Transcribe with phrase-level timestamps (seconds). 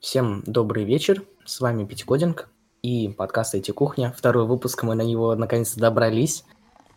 [0.00, 2.48] Всем добрый вечер, с вами Пятикодинг
[2.80, 4.14] и подкаст «Эти кухня».
[4.16, 6.46] Второй выпуск, мы на него наконец-то добрались.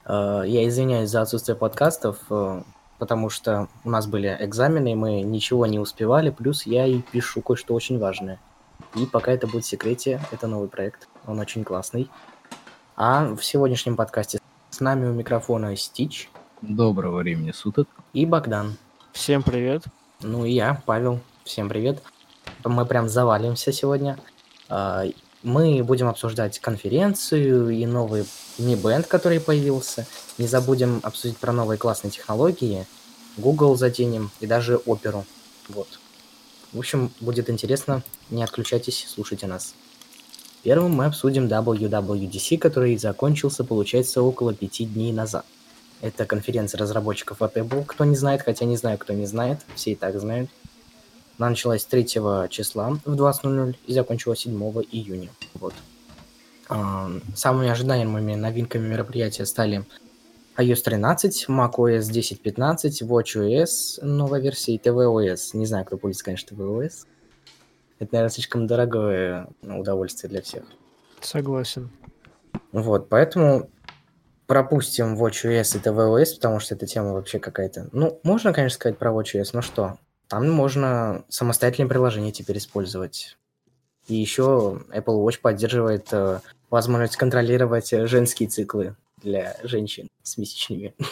[0.05, 2.63] Э, я извиняюсь за отсутствие подкастов, э,
[2.99, 7.73] потому что у нас были экзамены, мы ничего не успевали, плюс я и пишу кое-что
[7.73, 8.39] очень важное.
[8.95, 12.09] И пока это будет в секрете, это новый проект, он очень классный.
[12.95, 14.39] А в сегодняшнем подкасте
[14.69, 16.29] с нами у микрофона Стич.
[16.61, 17.89] Доброго времени суток.
[18.13, 18.77] И Богдан.
[19.11, 19.83] Всем привет.
[20.21, 21.19] Ну и я, Павел.
[21.43, 22.01] Всем привет
[22.69, 24.17] мы прям завалимся сегодня.
[24.69, 25.05] А,
[25.43, 28.21] мы будем обсуждать конференцию и новый
[28.57, 30.07] Mi Band, который появился.
[30.37, 32.87] Не забудем обсудить про новые классные технологии.
[33.37, 35.25] Google затеним и даже оперу.
[35.69, 35.87] Вот.
[36.71, 38.03] В общем, будет интересно.
[38.29, 39.73] Не отключайтесь, слушайте нас.
[40.63, 45.45] Первым мы обсудим WWDC, который закончился, получается, около пяти дней назад.
[46.01, 47.85] Это конференция разработчиков от Apple.
[47.85, 50.49] Кто не знает, хотя не знаю, кто не знает, все и так знают.
[51.39, 52.47] Она началась 3 числа
[53.05, 54.53] в 20.00 и закончилась 7
[54.91, 55.29] июня.
[55.55, 55.73] Вот.
[57.35, 59.85] Самыми ожидаемыми новинками мероприятия стали
[60.57, 65.49] iOS 13, macOS 10.15, watchOS, новая версия и tvOS.
[65.53, 67.05] Не знаю, кто пользуется, конечно, tvOS.
[67.99, 70.63] Это, наверное, слишком дорогое удовольствие для всех.
[71.21, 71.89] Согласен.
[72.71, 73.69] Вот, поэтому
[74.45, 77.89] пропустим watchOS и tvOS, потому что эта тема вообще какая-то...
[77.91, 79.97] Ну, можно, конечно, сказать про watchOS, но что?
[80.33, 83.37] Там можно самостоятельное приложение теперь использовать.
[84.07, 86.39] И еще Apple Watch поддерживает э,
[86.71, 90.95] возможность контролировать женские циклы для женщин с месячными.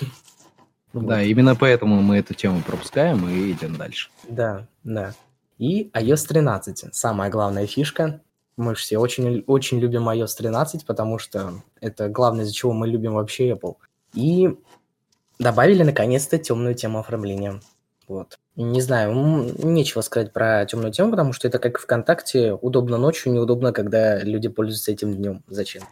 [0.94, 4.10] Да, именно поэтому мы эту тему пропускаем и идем дальше.
[4.28, 5.14] Да, да.
[5.58, 6.94] И iOS 13.
[6.94, 8.22] Самая главная фишка.
[8.58, 12.88] Мы же все очень, очень любим iOS 13, потому что это главное, из-за чего мы
[12.90, 13.76] любим вообще Apple.
[14.16, 14.58] И
[15.40, 17.62] добавили наконец-то темную тему оформления.
[18.12, 18.40] Вот.
[18.58, 23.72] Не знаю, нечего сказать про темную тему, потому что это как ВКонтакте, удобно ночью, неудобно,
[23.72, 25.44] когда люди пользуются этим днем.
[25.48, 25.84] Зачем?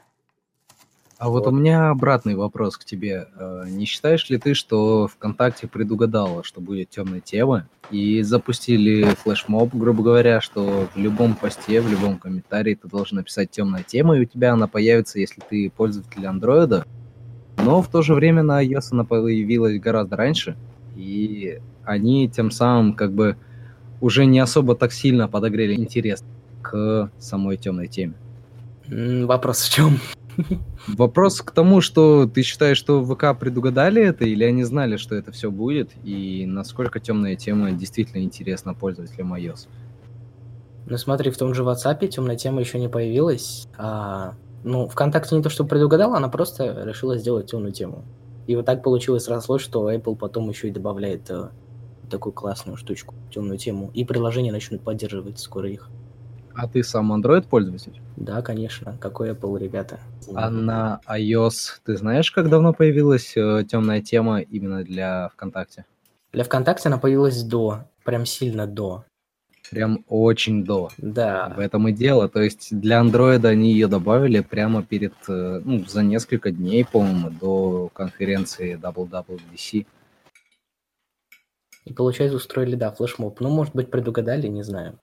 [1.17, 3.30] А вот, вот у меня обратный вопрос к тебе.
[3.38, 9.73] Э, не считаешь ли ты, что ВКонтакте предугадала, что будет темная тема, и запустили флешмоб,
[9.73, 14.21] грубо говоря, что в любом посте, в любом комментарии ты должен написать темная тема, и
[14.21, 16.86] у тебя она появится, если ты пользователь андроида,
[17.64, 20.58] но в то же время на iOS она появилась гораздо раньше,
[20.99, 23.37] и они тем самым как бы
[24.02, 26.23] уже не особо так сильно подогрели интерес
[26.61, 28.14] к самой темной теме.
[28.87, 29.99] Вопрос в чем?
[30.88, 35.32] Вопрос к тому, что ты считаешь, что ВК предугадали это, или они знали, что это
[35.32, 39.67] все будет, и насколько темная тема действительно интересна пользователям iOS?
[40.86, 43.67] Ну смотри, в том же WhatsApp темная тема еще не появилась.
[43.77, 44.33] А,
[44.64, 48.04] ну, ВКонтакте не то, что предугадала, она просто решила сделать темную тему.
[48.49, 51.49] И вот так получилось срослось, что Apple потом еще и добавляет э,
[52.10, 53.92] такую классную штучку, темную тему.
[53.93, 55.87] И приложения начнут поддерживать скоро их.
[56.55, 58.02] А ты сам Android пользователь?
[58.15, 58.98] Да, конечно.
[58.99, 59.99] Какой Apple, ребята.
[60.33, 65.86] А на iOS ты знаешь, как давно появилась э, темная тема именно для ВКонтакте?
[66.33, 69.04] Для ВКонтакте она появилась до, прям сильно до.
[69.72, 70.90] Прям очень до.
[70.98, 71.54] Да.
[71.56, 72.28] В этом и дело.
[72.28, 77.30] То есть для андроида они ее добавили прямо перед, э, ну, за несколько дней, по-моему,
[77.30, 79.86] до конференции WWDC.
[81.86, 83.40] И получается устроили, да, флешмоб.
[83.40, 85.00] Ну, может быть, предугадали, не знаю.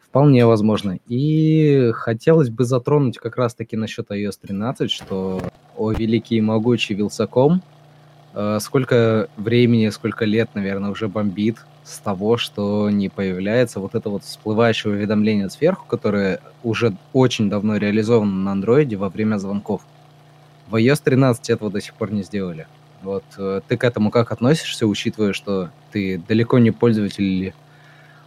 [0.00, 0.98] Вполне возможно.
[1.08, 5.42] И хотелось бы затронуть как раз-таки насчет iOS 13, что
[5.76, 7.62] о великий и могучий Вилсаком,
[8.32, 14.08] э, сколько времени, сколько лет, наверное, уже бомбит с того, что не появляется вот это
[14.08, 19.82] вот всплывающее уведомление сверху, которое уже очень давно реализовано на андроиде во время звонков.
[20.68, 22.66] В iOS 13 этого до сих пор не сделали.
[23.02, 27.52] Вот э, ты к этому как относишься, учитывая, что ты далеко не пользователь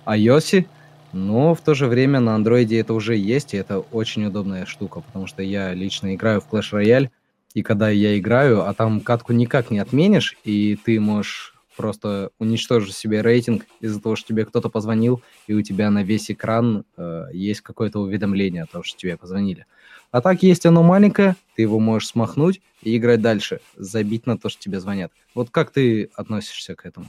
[0.06, 0.68] iOS,
[1.14, 5.02] но в то же время на андроиде это уже есть, и это очень удобная штука,
[5.02, 7.10] потому что я лично играю в Clash Royale,
[7.56, 12.96] и когда я играю, а там катку никак не отменишь, и ты можешь просто уничтожить
[12.96, 17.28] себе рейтинг из-за того, что тебе кто-то позвонил, и у тебя на весь экран э,
[17.32, 19.66] есть какое-то уведомление о том, что тебе позвонили.
[20.12, 24.50] А так есть оно маленькое, ты его можешь смахнуть и играть дальше, забить на то,
[24.50, 25.12] что тебе звонят.
[25.36, 27.08] Вот как ты относишься к этому?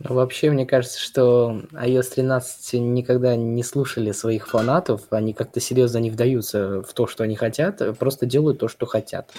[0.00, 5.98] Ну, вообще, мне кажется, что iOS 13 никогда не слушали своих фанатов, они как-то серьезно
[5.98, 9.32] не вдаются в то, что они хотят, просто делают то, что хотят.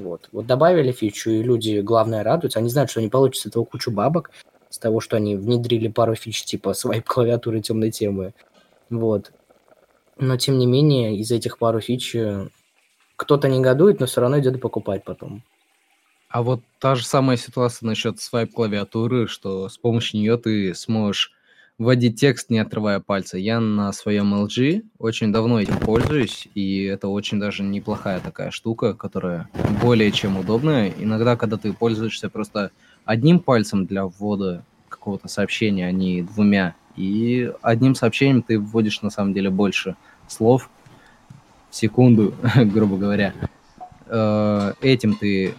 [0.00, 0.28] Вот.
[0.32, 2.58] Вот добавили фичу, и люди, главное, радуются.
[2.58, 4.30] Они знают, что они получат с этого кучу бабок,
[4.70, 8.32] с того, что они внедрили пару фич, типа своей клавиатуры темной темы.
[8.88, 9.32] Вот.
[10.16, 12.48] Но, тем не менее, из этих пару фич э,
[13.16, 15.42] кто-то негодует, но все равно идет покупать потом.
[16.28, 21.32] А вот та же самая ситуация насчет свайп клавиатуры, что с помощью нее ты сможешь
[21.80, 23.38] вводить текст, не отрывая пальца.
[23.38, 28.92] Я на своем LG очень давно этим пользуюсь, и это очень даже неплохая такая штука,
[28.92, 29.48] которая
[29.82, 30.92] более чем удобная.
[30.98, 32.70] Иногда, когда ты пользуешься просто
[33.06, 39.08] одним пальцем для ввода какого-то сообщения, а не двумя, и одним сообщением ты вводишь на
[39.08, 39.96] самом деле больше
[40.28, 40.68] слов
[41.70, 43.32] в секунду, грубо говоря.
[44.04, 45.54] Э, этим ты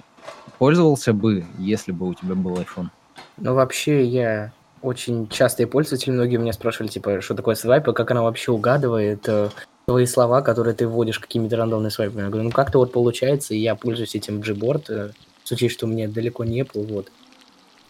[0.60, 2.90] пользовался бы, если бы у тебя был iPhone?
[3.38, 6.12] Ну, вообще, я очень частый пользователь.
[6.12, 9.50] Многие меня спрашивали, типа, что такое свайп, как она вообще угадывает э,
[9.86, 12.24] твои слова, которые ты вводишь какими-то рандомными свайпами.
[12.24, 15.12] Я говорю, ну как-то вот получается, и я пользуюсь этим Gboard, э,
[15.44, 17.12] с учетом, что у меня далеко не Apple, вот.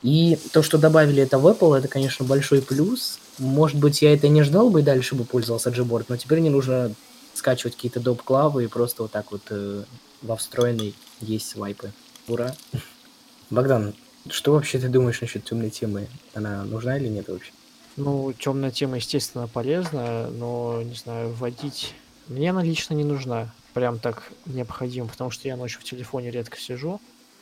[0.02, 3.20] И то, что добавили это в Apple, это, конечно, большой плюс.
[3.38, 6.50] Может быть, я это не ждал бы и дальше бы пользовался Gboard, но теперь не
[6.50, 6.92] нужно
[7.34, 9.84] скачивать какие-то доп-клавы и просто вот так вот э,
[10.22, 11.92] во встроенной есть свайпы.
[12.28, 12.56] Ура!
[13.50, 13.94] Богдан,
[14.30, 16.08] что вообще ты думаешь насчет темной темы?
[16.34, 17.52] Она нужна или нет вообще?
[17.98, 21.94] Ну, темная тема, естественно, полезна, но, не знаю, вводить...
[22.28, 26.58] Мне она лично не нужна, прям так необходимо, потому что я ночью в телефоне редко
[26.58, 27.02] сижу.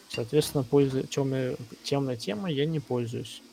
[0.10, 1.04] Соответственно, пользу...
[1.04, 3.44] темной, темной темой я не пользуюсь.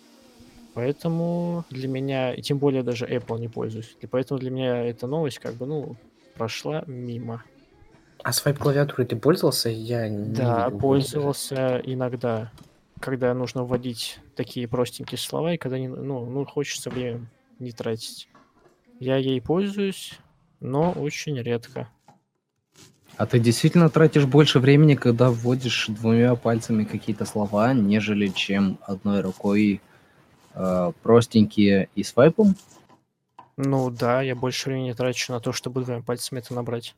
[0.72, 3.96] Поэтому для меня, и тем более даже Apple не пользуюсь.
[4.00, 5.96] И поэтому для меня эта новость как бы, ну,
[6.36, 7.42] прошла мимо.
[8.22, 9.68] А свайп клавиатурой ты пользовался?
[9.68, 12.50] Я не Да, пользовался иногда
[13.00, 17.26] когда нужно вводить такие простенькие слова, и когда не, ну, ну, хочется время
[17.58, 18.28] не тратить.
[18.98, 20.18] Я ей пользуюсь,
[20.60, 21.88] но очень редко.
[23.16, 29.22] А ты действительно тратишь больше времени, когда вводишь двумя пальцами какие-то слова, нежели чем одной
[29.22, 29.80] рукой
[30.54, 32.56] э, простенькие и свайпом?
[33.56, 36.94] Ну да, я больше времени трачу на то, чтобы двумя пальцами это набрать.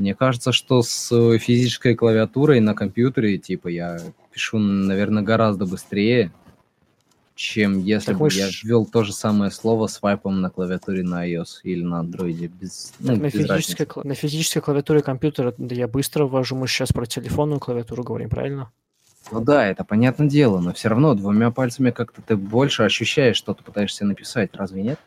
[0.00, 4.00] Мне кажется, что с физической клавиатурой на компьютере, типа, я
[4.32, 6.32] пишу, наверное, гораздо быстрее,
[7.34, 11.60] чем если так бы я ввел то же самое слово свайпом на клавиатуре на iOS
[11.64, 12.48] или на Android.
[12.48, 16.56] Без, ну, на, без физической, на физической клавиатуре компьютера да, я быстро ввожу.
[16.56, 18.70] Мы сейчас про телефонную клавиатуру говорим, правильно?
[19.30, 23.52] Ну да, это понятное дело, но все равно двумя пальцами как-то ты больше ощущаешь, что
[23.52, 24.98] ты пытаешься написать, разве нет?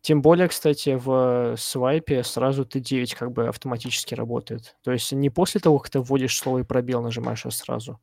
[0.00, 4.76] Тем более, кстати, в свайпе сразу Т9 как бы автоматически работает.
[4.84, 7.98] То есть не после того, как ты вводишь слово и пробел нажимаешь, а сразу.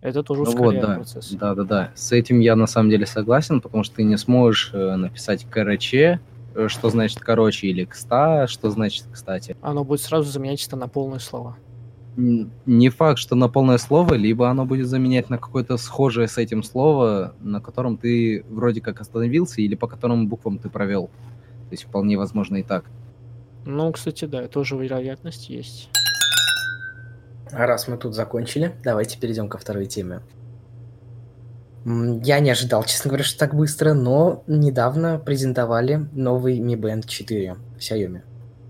[0.00, 0.94] Это тоже ну ускоряет вот, да.
[0.94, 1.30] процесс.
[1.32, 1.92] Да, да, да.
[1.94, 6.20] С этим я на самом деле согласен, потому что ты не сможешь э, написать короче,
[6.54, 9.56] э, что значит короче, или кста, что значит кстати.
[9.60, 11.56] Оно будет сразу заменять это на полное слово.
[12.16, 16.62] Не факт, что на полное слово, либо оно будет заменять на какое-то схожее с этим
[16.62, 21.10] слово, на котором ты вроде как остановился, или по которым буквам ты провел.
[21.70, 22.84] То есть вполне возможно и так.
[23.64, 25.88] Ну, кстати, да, тоже вероятность есть.
[27.52, 30.20] А раз мы тут закончили, давайте перейдем ко второй теме.
[31.84, 37.56] Я не ожидал, честно говоря, что так быстро, но недавно презентовали новый Mi Band 4
[37.78, 38.22] Xiaomi.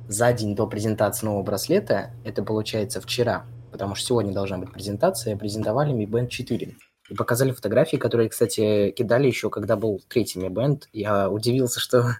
[0.08, 5.36] За день до презентации нового браслета, это получается вчера, потому что сегодня должна быть презентация,
[5.38, 6.74] презентовали Mi Band 4.
[7.08, 10.82] И показали фотографии, которые, кстати, кидали еще, когда был третий Mi Band.
[10.92, 12.16] Я удивился, что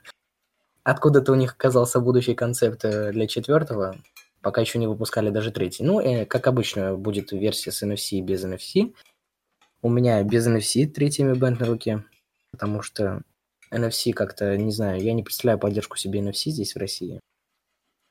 [0.83, 3.97] Откуда-то у них оказался будущий концепт э, для четвертого,
[4.41, 5.85] пока еще не выпускали даже третий.
[5.85, 8.95] Ну, э, как обычно, будет версия с NFC и без NFC.
[9.83, 12.05] У меня без NFC третий Mi Band на руке,
[12.51, 13.23] потому что
[13.71, 17.21] NFC как-то, не знаю, я не представляю поддержку себе NFC здесь в России.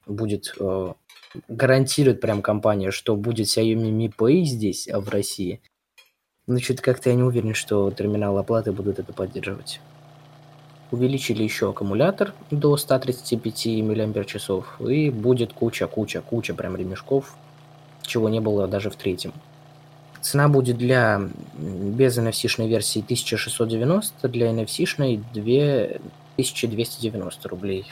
[0.06, 0.94] Будет, э,
[1.48, 5.62] гарантирует прям компания, что будет Xiaomi Mi Pay здесь, а в России.
[6.46, 9.80] Но что-то как-то я не уверен, что терминалы оплаты будут это поддерживать
[10.92, 14.36] увеличили еще аккумулятор до 135 мАч,
[14.88, 17.36] и будет куча, куча, куча прям ремешков,
[18.02, 19.34] чего не было даже в третьем.
[20.22, 21.22] Цена будет для
[21.58, 27.86] без NFC-шной версии 1690, для NFC-шной 2290 рублей.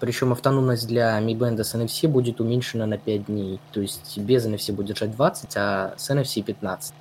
[0.00, 3.60] Причем автономность для Mi Band с NFC будет уменьшена на 5 дней.
[3.72, 6.94] То есть без NFC будет держать 20, а с NFC 15.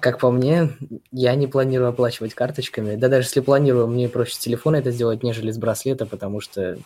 [0.00, 0.70] Как по мне,
[1.10, 2.96] я не планирую оплачивать карточками.
[2.96, 6.78] Да даже если планирую, мне проще с телефона это сделать, нежели с браслета, потому что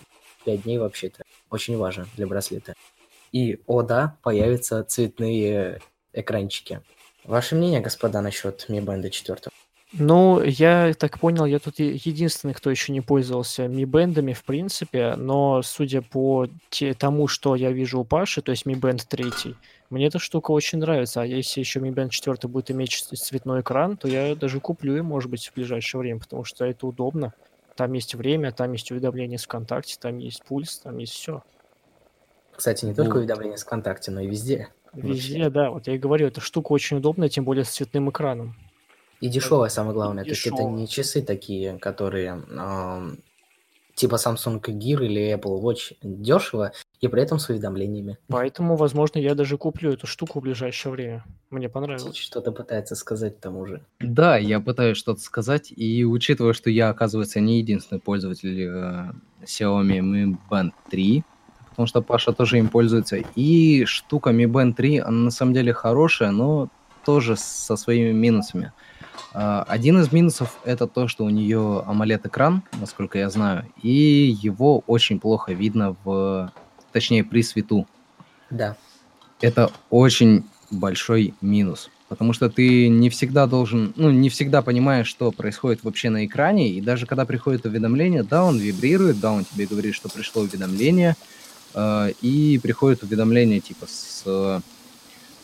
[0.45, 2.75] 5 дней вообще-то очень важно для браслета.
[3.33, 5.81] И, о да, появятся цветные
[6.12, 6.81] экранчики.
[7.25, 9.38] Ваше мнение, господа, насчет Mi Band 4?
[9.95, 15.16] Ну, я так понял, я тут единственный, кто еще не пользовался Mi Band в принципе,
[15.16, 16.49] но судя по
[16.99, 19.54] тому, что я вижу у Паши, то есть Mi Band 3,
[19.93, 23.99] мне эта штука очень нравится, а если еще Mi Band 4 будет иметь цветной экран,
[23.99, 27.35] то я даже куплю его, может быть, в ближайшее время, потому что это удобно.
[27.77, 31.43] Там есть время, там есть уведомления с ВКонтакте, там есть пульс, там есть все.
[32.57, 33.19] Кстати, не только вот.
[33.19, 34.69] уведомления с ВКонтакте, но и везде.
[34.95, 35.51] Везде, вообще.
[35.51, 35.71] да.
[35.71, 38.57] Вот я и говорю, эта штука очень удобная, тем более с цветным экраном.
[39.21, 40.25] И дешевая, самое главное.
[40.25, 43.19] То есть это не часы такие, которые ам,
[43.95, 46.73] типа Samsung Gear или Apple Watch дешево
[47.03, 48.17] и при этом с уведомлениями.
[48.29, 51.25] Поэтому, возможно, я даже куплю эту штуку в ближайшее время.
[51.51, 52.17] Мне понравилось.
[52.17, 53.83] Что-то пытается сказать к тому же.
[53.99, 59.11] Да, я пытаюсь что-то сказать, и учитывая, что я, оказывается, не единственный пользователь э,
[59.45, 61.25] Xiaomi Mi Band 3,
[61.71, 65.73] потому что Паша тоже им пользуется, и штука Mi Band 3, она на самом деле
[65.73, 66.69] хорошая, но
[67.05, 68.73] тоже со своими минусами.
[69.35, 74.85] А, Один из минусов это то, что у нее AMOLED-экран, насколько я знаю, и его
[74.87, 76.53] очень плохо видно в,
[76.93, 77.87] точнее, при свету.
[78.51, 78.77] Да.
[79.41, 85.33] Это очень большой минус, потому что ты не всегда должен, ну, не всегда понимаешь, что
[85.33, 89.67] происходит вообще на экране, и даже когда приходит уведомление, да, он вибрирует, да, он тебе
[89.67, 91.17] говорит, что пришло уведомление,
[91.75, 94.61] э, и приходит уведомление типа с э,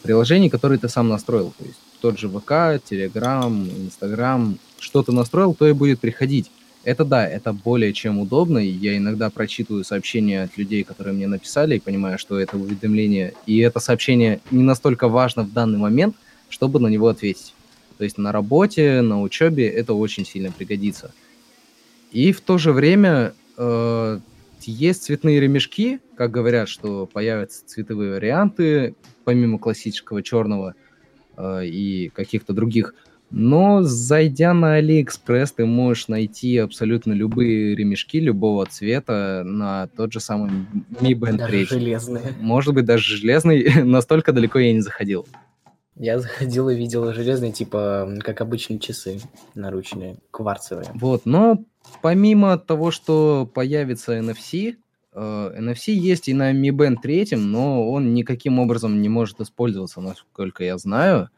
[0.02, 3.50] приложений, которые ты сам настроил, то есть тот же ВК, Telegram,
[3.86, 6.50] Instagram, что ты настроил, то и будет приходить.
[6.88, 11.76] Это да, это более чем удобно, я иногда прочитываю сообщения от людей, которые мне написали,
[11.76, 16.16] и понимаю, что это уведомление, и это сообщение не настолько важно в данный момент,
[16.48, 17.52] чтобы на него ответить.
[17.98, 21.12] То есть на работе, на учебе это очень сильно пригодится.
[22.10, 24.20] И в то же время э,
[24.62, 30.74] есть цветные ремешки, как говорят, что появятся цветовые варианты, помимо классического черного
[31.36, 32.94] э, и каких-то других.
[33.30, 40.20] Но зайдя на Алиэкспресс, ты можешь найти абсолютно любые ремешки любого цвета на тот же
[40.20, 40.50] самый
[41.00, 41.64] Mi Band Даже 3.
[41.66, 42.34] железные.
[42.40, 43.82] Может быть, даже железный.
[43.84, 45.26] Настолько далеко я не заходил.
[45.94, 49.18] Я заходил и видел железные, типа, как обычные часы
[49.54, 50.90] наручные, кварцевые.
[50.94, 51.64] Вот, но
[52.02, 54.76] помимо того, что появится NFC,
[55.12, 60.00] э, NFC есть и на Mi Band 3, но он никаким образом не может использоваться,
[60.00, 61.30] насколько я знаю.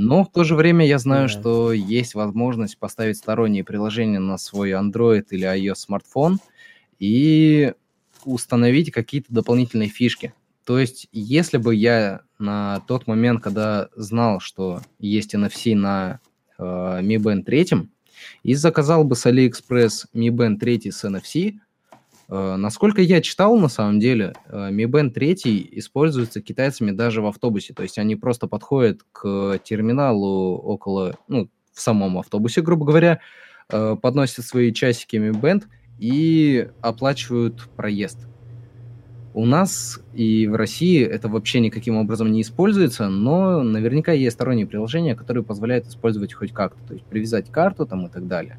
[0.00, 1.28] Но в то же время я знаю, Да.
[1.28, 6.38] что есть возможность поставить сторонние приложения на свой Android или iOS смартфон
[6.98, 7.72] и
[8.24, 10.32] установить какие-то дополнительные фишки.
[10.64, 16.20] То есть, если бы я на тот момент, когда знал, что есть NFC на
[16.58, 17.88] э, Mi Band 3,
[18.42, 21.54] и заказал бы с AliExpress Mi Band 3 с NFC,
[22.30, 27.74] насколько я читал, на самом деле, э, Mi Band 3 используется китайцами даже в автобусе.
[27.74, 33.20] То есть они просто подходят к терминалу около, ну, в самом автобусе, грубо говоря,
[33.68, 35.64] э, подносят свои часики Mi Band
[35.98, 38.18] и оплачивают проезд.
[39.34, 44.66] У нас и в России это вообще никаким образом не используется, но наверняка есть сторонние
[44.66, 48.58] приложения, которые позволяют использовать хоть как-то, то есть привязать карту там и так далее.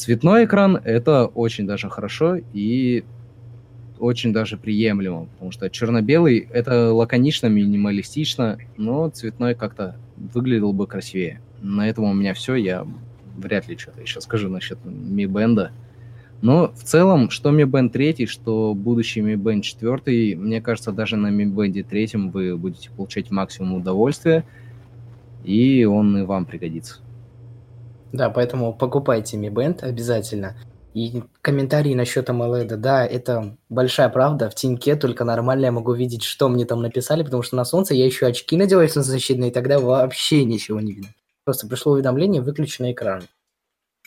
[0.00, 3.04] Цветной экран это очень даже хорошо и
[3.98, 11.42] очень даже приемлемо, потому что черно-белый это лаконично, минималистично, но цветной как-то выглядел бы красивее.
[11.60, 12.86] На этом у меня все, я
[13.36, 15.68] вряд ли что-то еще скажу насчет Mi Band.
[16.40, 21.18] Но в целом, что Mi Band 3, что будущий Mi Band 4, мне кажется, даже
[21.18, 24.46] на Mi Band 3 вы будете получать максимум удовольствия,
[25.44, 27.02] и он и вам пригодится.
[28.12, 30.56] Да, поэтому покупайте Mi Band обязательно.
[30.92, 34.50] И комментарии насчет AMOLED, да, это большая правда.
[34.50, 37.94] В теньке только нормально я могу видеть, что мне там написали, потому что на солнце
[37.94, 41.10] я еще очки надеваю солнцезащитные, и тогда вообще ничего не видно.
[41.44, 43.22] Просто пришло уведомление, выключенный экран.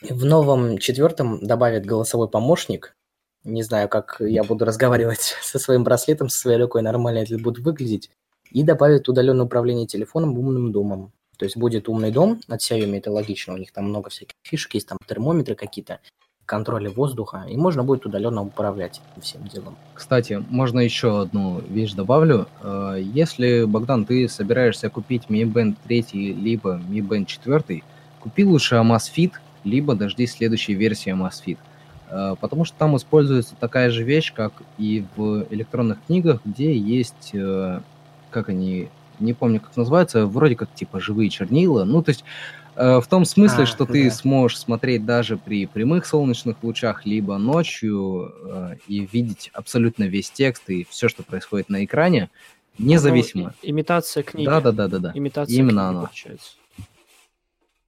[0.02, 2.98] В новом четвертом добавят голосовой помощник.
[3.46, 7.64] Не знаю, как я буду разговаривать со своим браслетом, со своей рукой, нормально это будет
[7.64, 8.10] выглядеть.
[8.52, 11.14] И добавят удаленное управление телефоном умным домом.
[11.38, 14.76] То есть будет умный дом от Xiaomi, это логично, у них там много всяких фишек,
[14.76, 16.00] есть там термометры какие-то,
[16.46, 19.78] контроля воздуха, и можно будет удаленно управлять всем делом.
[19.94, 22.48] Кстати, можно еще одну вещь добавлю.
[22.62, 27.84] Э, Если, Богдан, ты собираешься купить Mi Band 3 либо Mi Band 4,
[28.20, 29.32] купи лучше Amazfit,
[29.64, 31.58] либо дождись следующей версии Amazfit.
[32.10, 37.32] Э, Потому что там используется такая же вещь, как и в электронных книгах, где есть,
[37.34, 37.80] э,
[38.32, 38.90] как они,
[39.24, 41.84] не помню, как называется, вроде как типа живые чернила.
[41.84, 42.24] Ну, то есть
[42.76, 44.12] э, в том смысле, А, что ты да.
[44.12, 50.70] сможешь смотреть даже при прямых солнечных лучах, либо ночью э, и видеть абсолютно весь текст
[50.70, 52.30] и все, что происходит на экране,
[52.78, 53.54] независимо.
[53.64, 54.46] Ну, имитация книги.
[54.46, 55.12] Да, да, да, да, да.
[55.16, 56.00] Имитация Именно книги оно.
[56.08, 56.52] получается.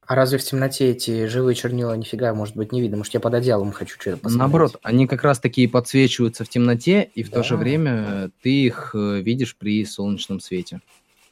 [0.08, 2.98] А разве в темноте эти живые чернила нифига, может быть, не видно?
[2.98, 4.38] Может, я под одеялом хочу что-то посмотреть?
[4.38, 7.62] Наоборот, они как раз таки подсвечиваются в темноте, и в то же Да.
[7.62, 10.82] время ты их э, видишь при солнечном свете.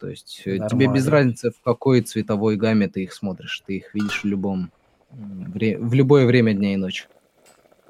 [0.03, 0.93] То есть э, тебе Нормально.
[0.95, 3.63] без разницы, в какой цветовой гамме ты их смотришь.
[3.65, 4.69] Ты их видишь в любом
[5.09, 7.05] вре- в любое время дня и ночи.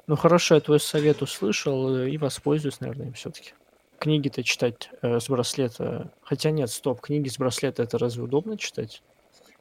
[0.06, 3.54] Ну хорошо, я твой совет услышал э, и воспользуюсь, наверное, им все-таки.
[3.98, 6.12] Книги-то читать э, с браслета.
[6.22, 9.02] Хотя нет, стоп, книги с браслета это разве удобно читать?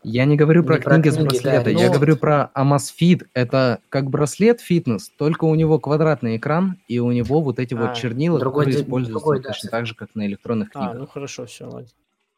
[0.04, 2.52] Я не говорю про Не про книги с книги, да, браслета, я но- говорю про
[2.56, 3.26] Amazfit.
[3.34, 7.78] Это как браслет фитнес, только у него квадратный экран, и у него вот эти А,
[7.78, 11.00] вот чернила, другой которые используются другой, да, точно так же, как на электронных А, книгах.
[11.00, 11.88] ну хорошо, все, ладно.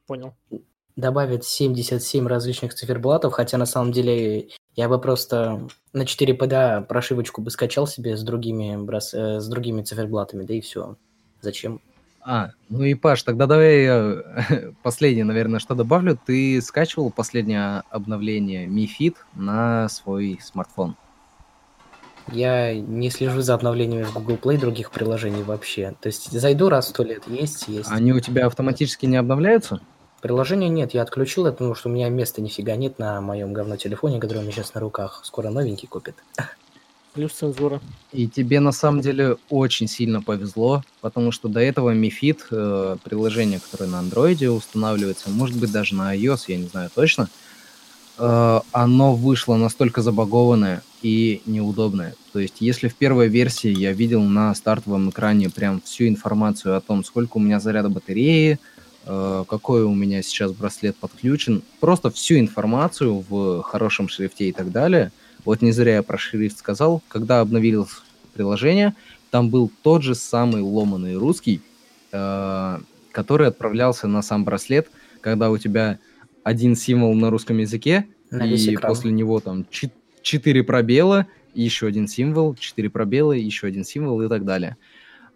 [0.08, 0.34] Понял.
[0.96, 7.42] добавит 77 различных циферблатов, хотя на самом деле я бы просто на 4 ПДА прошивочку
[7.42, 9.14] бы скачал себе с другими, брас...
[9.14, 10.96] э, с другими циферблатами, да и все.
[11.42, 11.82] Зачем?
[12.22, 14.24] А, ну и Паш, тогда давай я
[14.84, 16.18] последнее, наверное, что добавлю.
[16.26, 20.96] Ты скачивал последнее обновление Mi Fit на свой смартфон?
[22.32, 25.94] Я не слежу за обновлениями в Google Play других приложений вообще.
[26.02, 27.92] То есть зайду раз в сто лет, есть, есть.
[27.92, 29.82] Они у тебя автоматически не обновляются?
[30.26, 33.78] Приложения нет, я отключил это, потому что у меня места нифига нет на моем говно
[33.78, 35.22] телефоне, который у меня сейчас на руках.
[35.24, 36.16] Скоро новенький купит.
[37.14, 37.80] Плюс цензура.
[38.12, 43.60] И тебе на самом деле очень сильно повезло, потому что до этого Fit, э, приложение,
[43.60, 47.30] которое на андроиде устанавливается, может быть даже на iOS, я не знаю точно,
[48.18, 52.16] э, оно вышло настолько забагованное и неудобное.
[52.34, 56.82] То есть если в первой версии я видел на стартовом экране прям всю информацию о
[56.82, 58.75] том, сколько у меня заряда батареи, э,
[59.06, 65.12] какой у меня сейчас браслет подключен, просто всю информацию в хорошем шрифте и так далее–
[65.46, 67.02] вот не зря я про шрифт сказал.
[67.08, 68.02] Когда обновилось
[68.34, 68.96] приложение,
[69.30, 71.62] там был тот же самый ломаный русский,
[72.12, 72.80] э,
[73.12, 74.90] который отправлялся на сам браслет,
[75.22, 76.00] когда у тебя
[76.44, 82.08] один символ на русском языке, На и после него там чет- четыре пробела, еще один
[82.08, 84.78] символ, четыре пробела, еще один символ и так далее.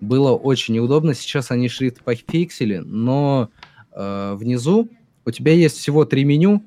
[0.02, 1.14] Было очень неудобно.
[1.14, 3.50] Сейчас они шрифт пофиксили, но
[3.92, 4.90] э, внизу
[5.26, 6.64] у тебя есть всего три меню,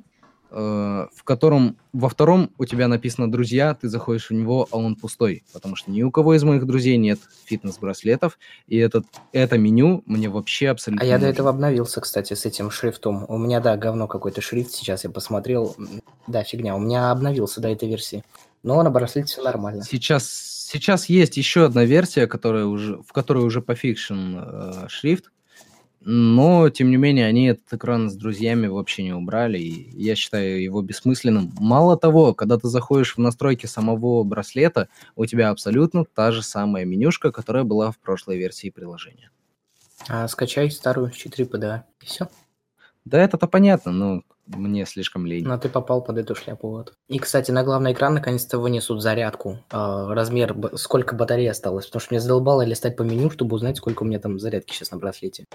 [0.51, 4.97] э, в котором во втором у тебя написано «Друзья», ты заходишь в него, а он
[4.97, 10.03] пустой, потому что ни у кого из моих друзей нет фитнес-браслетов, и этот, это меню
[10.07, 13.25] мне вообще абсолютно А я до этого обновился, кстати, с этим шрифтом.
[13.29, 15.75] У меня, да, говно какой-то шрифт, сейчас я посмотрел.
[16.27, 18.23] Да, фигня, у меня обновился до этой версии.
[18.63, 19.83] Но на браслете все нормально.
[19.83, 25.31] Сейчас, сейчас есть еще одна версия, которая уже, в которой уже пофикшен э, шрифт,
[26.05, 30.61] но, тем не менее, они этот экран с друзьями вообще не убрали, и я считаю
[30.61, 31.53] его бессмысленным.
[31.61, 36.85] Мало того, когда ты заходишь в настройки самого браслета, у тебя абсолютно та же самая
[36.85, 39.31] менюшка, которая была в прошлой версии приложения.
[40.09, 41.85] А скачай старую 4 ПДА.
[42.01, 42.29] И все.
[43.05, 45.45] Да, это-то понятно, но мне слишком лень.
[45.45, 46.95] Но ты попал под эту шляпу, вот.
[47.09, 49.59] И, кстати, на главный экран наконец-то вынесут зарядку.
[49.71, 51.87] А, размер, сколько батареи осталось.
[51.87, 54.91] Потому что мне задолбало листать по меню, чтобы узнать, сколько у меня там зарядки сейчас
[54.91, 55.47] на браслете.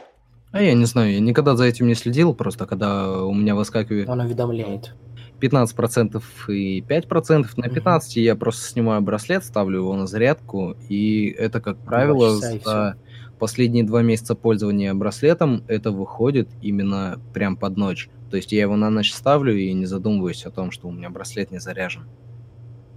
[0.51, 4.07] А я не знаю, я никогда за этим не следил, просто когда у меня выскакивает
[4.07, 4.93] Он уведомляет.
[5.39, 7.57] 15% и 5%.
[7.57, 7.75] На Мгм.
[7.75, 12.95] 15 я просто снимаю браслет, ставлю его на зарядку, и это, как правило, за
[13.37, 18.09] последние два месяца пользования браслетом это выходит именно прям под ночь.
[18.29, 21.09] То есть я его на ночь ставлю и не задумываюсь о том, что у меня
[21.09, 22.03] браслет не заряжен.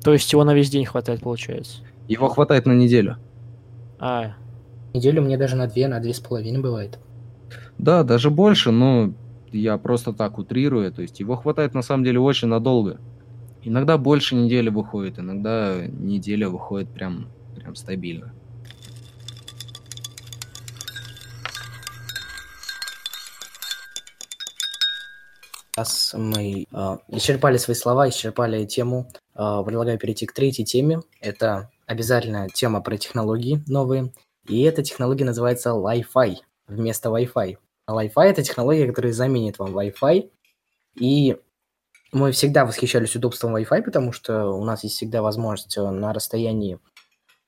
[0.03, 1.83] То есть его на весь день хватает, получается.
[2.09, 3.19] Его хватает на неделю.
[3.99, 4.35] А,
[4.93, 6.99] Неделю мне даже на две, на две с половиной бывает.
[7.79, 9.13] Да, даже больше, но
[9.53, 10.91] я просто так утрирую.
[10.93, 12.99] То есть его хватает на самом деле очень надолго.
[13.63, 18.33] Иногда больше недели выходит, иногда неделя выходит прям, прям стабильно.
[25.77, 31.01] Раз мы э, исчерпали свои слова, исчерпали тему, э, предлагаю перейти к третьей теме.
[31.21, 34.13] Это обязательная тема про технологии новые.
[34.49, 37.57] И эта технология называется Wi-Fi вместо Wi-Fi.
[37.87, 40.31] А Wi-Fi это технология, которая заменит вам Wi-Fi.
[40.97, 41.37] И
[42.13, 46.81] мы всегда восхищались удобством Wi-Fi, потому что у нас есть всегда возможность э, на расстоянии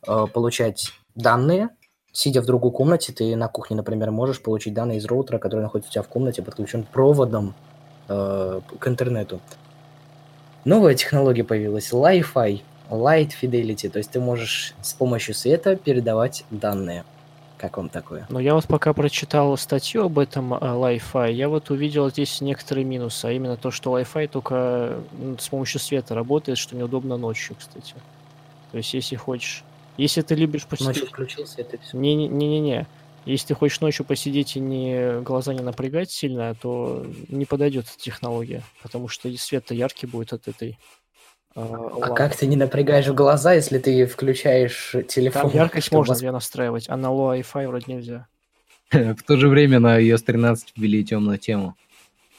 [0.07, 1.71] э, получать данные.
[2.13, 5.91] Сидя в другой комнате, ты на кухне, например, можешь получить данные из роутера, который находится
[5.91, 7.55] у тебя в комнате, подключен проводом
[8.09, 9.41] э, к интернету.
[10.65, 17.05] Новая технология появилась, Li-Fi, Light Fidelity, то есть ты можешь с помощью света передавать данные.
[17.59, 18.27] Как вам такое?
[18.29, 22.85] но я вот пока прочитал статью об этом а, Wi-Fi, я вот увидел здесь некоторые
[22.85, 24.99] минусы, а именно то, что Wi-Fi только
[25.39, 27.95] с помощью света работает, что неудобно ночью, кстати.
[28.73, 29.63] То есть, если хочешь...
[29.97, 31.09] Если ты любишь Ночью посидеть...
[31.11, 31.97] включил свет и все.
[31.97, 32.87] Не-не-не-не.
[33.25, 37.97] Если ты хочешь ночью посидеть и не глаза не напрягать сильно, то не подойдет эта
[38.03, 40.79] технология, потому что и свет-то яркий будет от этой.
[41.55, 42.15] а, А лампы.
[42.17, 45.43] как ты не напрягаешь глаза, если ты включаешь телефон?
[45.43, 48.27] Там яркость чтобы можно себе настраивать, а на low Wi-Fi вроде нельзя.
[48.91, 51.77] В то же время на iOS 13 ввели темную тему.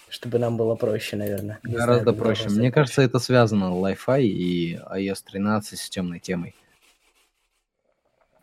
[0.09, 1.59] Чтобы нам было проще, наверное.
[1.63, 2.49] Знаю, Гораздо как проще.
[2.49, 6.53] Мне кажется, это связано Wi-Fi и iOS 13 с темной темой.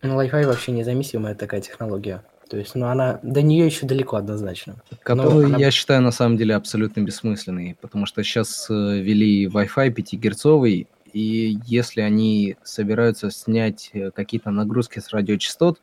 [0.02, 2.24] Ну, Wi-Fi вообще независимая такая технология.
[2.50, 4.82] То есть, ну, она до нее еще далеко однозначно.
[5.04, 5.58] Которую она...
[5.58, 10.88] я считаю на самом деле абсолютно бессмысленной, потому что сейчас э, ввели Wi-Fi 5 герцовый,
[11.12, 15.80] и если они собираются снять э, какие-то нагрузки с радиочастот,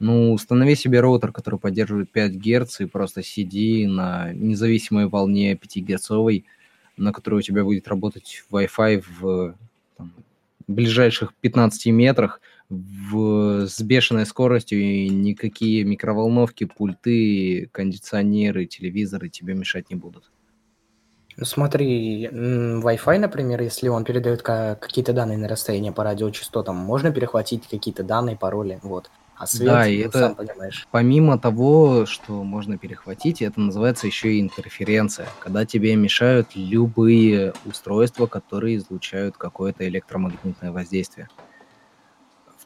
[0.00, 5.76] ну, установи себе роутер, который поддерживает 5 Гц, и просто сиди на независимой волне 5
[5.78, 6.44] герцовой,
[6.98, 9.54] на которой у тебя будет работать Wi-Fi в
[9.96, 10.12] там,
[10.68, 12.42] ближайших 15 метрах
[12.72, 20.32] в, с бешеной скоростью, и никакие микроволновки, пульты, кондиционеры, телевизоры тебе мешать не будут.
[21.36, 27.66] Ну, смотри, Wi-Fi, например, если он передает какие-то данные на расстояние по радиочастотам, можно перехватить
[27.68, 29.10] какие-то данные, пароли, вот.
[29.34, 30.84] А свет, да, и ну, это сам понимаешь.
[30.90, 38.26] помимо того, что можно перехватить, это называется еще и интерференция, когда тебе мешают любые устройства,
[38.26, 41.28] которые излучают какое-то электромагнитное воздействие.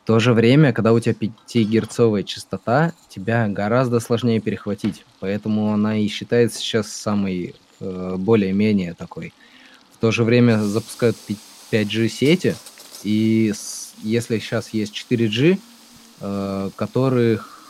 [0.07, 6.07] То же время, когда у тебя 5-герцовая частота, тебя гораздо сложнее перехватить, поэтому она и
[6.07, 9.35] считается сейчас самой э, более-менее такой.
[9.93, 11.17] В то же время запускают
[11.73, 12.55] 5G сети,
[13.03, 15.59] и с, если сейчас есть 4G,
[16.21, 17.69] Э, которых...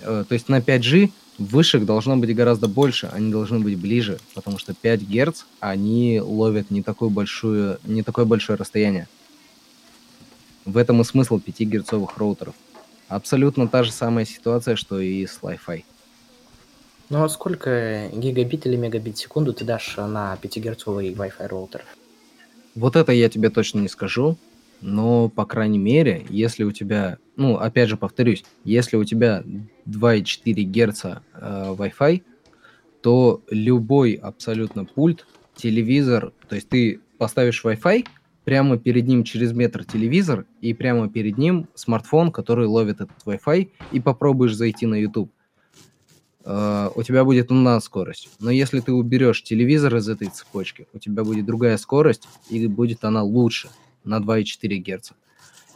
[0.00, 4.58] Э, то есть на 5G вышек должно быть гораздо больше, они должны быть ближе, потому
[4.58, 9.08] что 5 Гц, они ловят не, такую большую, не такое большое расстояние.
[10.66, 12.54] В этом и смысл 5 герцовых роутеров.
[13.08, 15.84] Абсолютно та же самая ситуация, что и с Wi-Fi.
[17.08, 21.84] Ну а сколько гигабит или мегабит в секунду ты дашь на 5 герцовый Wi-Fi роутер?
[22.74, 24.36] Вот это я тебе точно не скажу,
[24.80, 29.42] но, по крайней мере, если у тебя, ну, опять же повторюсь, если у тебя
[29.86, 32.22] 2,4 Гц э, Wi-Fi,
[33.00, 38.06] то любой абсолютно пульт, телевизор, то есть ты поставишь Wi-Fi,
[38.46, 43.70] прямо перед ним через метр телевизор, и прямо перед ним смартфон, который ловит этот Wi-Fi,
[43.90, 45.32] и попробуешь зайти на YouTube.
[46.44, 48.28] Uh, у тебя будет одна скорость.
[48.38, 53.04] Но если ты уберешь телевизор из этой цепочки, у тебя будет другая скорость, и будет
[53.04, 53.68] она лучше
[54.04, 55.10] на 2,4 Гц.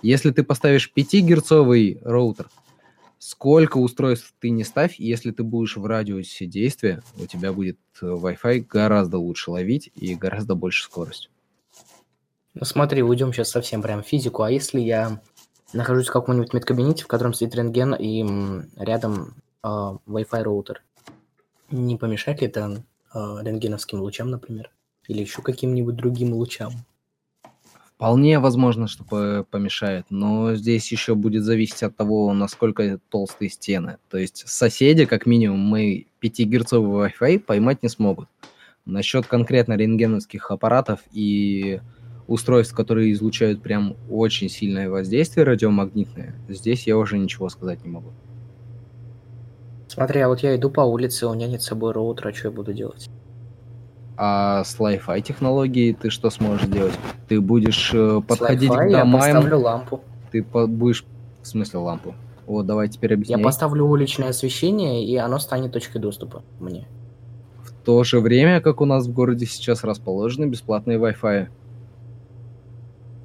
[0.02, 2.48] Если ты поставишь 5-герцовый роутер,
[3.18, 8.06] сколько устройств ты не ставь, если ты будешь в радиусе действия, у тебя будет э,
[8.06, 11.30] Wi-Fi гораздо лучше ловить и гораздо больше скорость.
[12.54, 14.42] Ну смотри, уйдем сейчас совсем прям в физику.
[14.42, 15.20] А если я
[15.72, 18.24] нахожусь в каком-нибудь медкабинете, в котором стоит рентген и
[18.76, 20.82] рядом э, Wi-Fi роутер,
[21.70, 22.82] не помешает ли это
[23.14, 24.70] э, рентгеновским лучам, например?
[25.06, 26.72] Или еще каким-нибудь другим лучам?
[27.94, 33.98] Вполне возможно, что помешает, но здесь еще будет зависеть от того, насколько толстые стены.
[34.08, 38.28] То есть соседи, как минимум, мы 5-герцовый Wi-Fi поймать не смогут.
[38.86, 41.80] Насчет конкретно рентгеновских аппаратов и
[42.30, 48.10] устройств, которые излучают прям очень сильное воздействие радиомагнитное, здесь я уже ничего сказать не могу.
[49.88, 52.54] Смотри, а вот я иду по улице, у меня нет с собой роутера, что я
[52.54, 53.10] буду делать?
[54.16, 56.94] А с Li-Fi технологией ты что сможешь сделать?
[57.26, 58.90] Ты будешь э, подходить к домам...
[58.90, 60.00] я поставлю лампу.
[60.30, 61.04] Ты по- будешь...
[61.42, 62.14] В смысле лампу?
[62.46, 63.38] Вот, давай теперь объясняй.
[63.38, 66.86] Я поставлю уличное освещение, и оно станет точкой доступа мне.
[67.64, 71.48] В то же время, как у нас в городе сейчас расположены бесплатные Wi-Fi.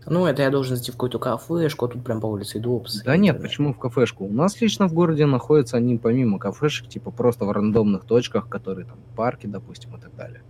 [0.07, 2.83] Ну, это я должен зайти в какую-то кафешку, а тут прям по улице иду.
[3.03, 4.25] Да нет, почему в кафешку?
[4.25, 8.85] У нас лично в городе находятся они помимо кафешек, типа просто в рандомных точках, которые
[8.85, 10.43] там парки, допустим, и так далее.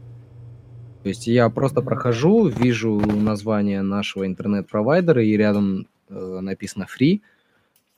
[1.03, 7.21] То есть я просто прохожу, вижу название нашего интернет-провайдера, и рядом э, написано free.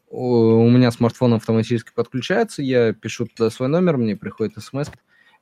[0.10, 4.90] У меня смартфон автоматически подключается, я пишу туда свой номер, мне приходит смс.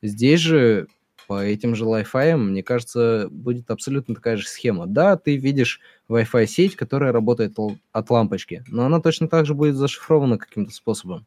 [0.02, 0.88] Здесь же
[1.28, 4.86] по этим же Wi-Fi, мне кажется, будет абсолютно такая же схема.
[4.86, 7.56] Да, ты видишь Wi-Fi сеть, которая работает
[7.92, 11.26] от лампочки, но она точно так же будет зашифрована каким-то способом.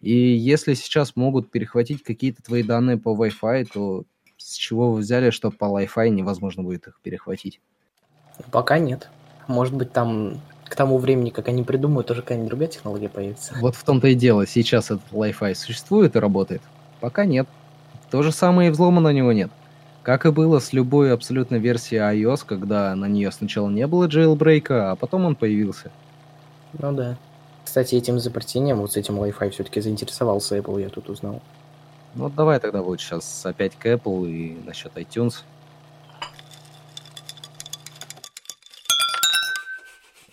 [0.00, 4.04] И если сейчас могут перехватить какие-то твои данные по Wi-Fi, то
[4.38, 7.60] с чего вы взяли, что по Wi-Fi невозможно будет их перехватить?
[8.50, 9.10] Пока нет.
[9.48, 13.54] Может быть, там к тому времени, как они придумают, тоже какая-нибудь другая технология появится.
[13.60, 14.46] Вот в том-то и дело.
[14.46, 16.62] Сейчас этот Wi-Fi существует и работает?
[17.00, 17.48] Пока нет.
[18.10, 19.50] То же самое и взлома на него нет.
[20.02, 24.66] Как и было с любой абсолютно версией iOS, когда на нее сначала не было jailbreak,
[24.70, 25.90] а потом он появился.
[26.78, 27.16] Ну да.
[27.64, 31.42] Кстати, этим изобретением, вот с этим Wi-Fi все-таки заинтересовался Apple, я тут узнал.
[32.14, 35.44] Ну вот давай тогда вот сейчас опять к Apple и насчет iTunes.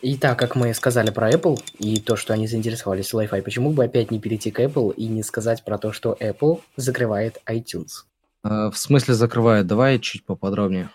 [0.01, 3.83] И так как мы сказали про Apple и то, что они заинтересовались Wi-Fi, почему бы
[3.83, 8.05] опять не перейти к Apple и не сказать про то, что Apple закрывает iTunes?
[8.49, 9.67] А, в смысле закрывает?
[9.67, 10.89] Давай чуть поподробнее.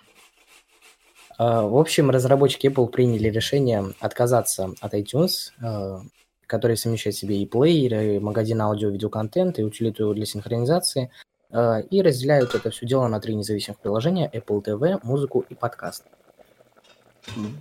[1.38, 6.00] А, в общем, разработчики Apple приняли решение отказаться от iTunes, а,
[6.46, 11.10] который совмещает в себе и плееры, и магазин аудио-видеоконтента, и утилиту для синхронизации,
[11.50, 16.04] э, и разделяют это все дело на три независимых приложения Apple TV, музыку и подкаст.